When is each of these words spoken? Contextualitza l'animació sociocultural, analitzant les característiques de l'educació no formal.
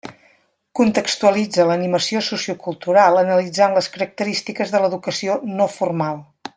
Contextualitza 0.79 1.65
l'animació 1.71 2.23
sociocultural, 2.29 3.21
analitzant 3.23 3.79
les 3.79 3.93
característiques 3.99 4.75
de 4.77 4.83
l'educació 4.87 5.41
no 5.55 5.73
formal. 5.79 6.23